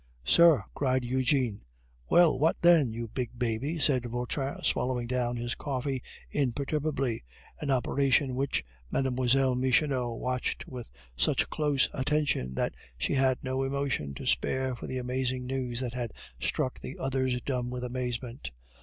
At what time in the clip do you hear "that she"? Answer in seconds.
12.55-13.13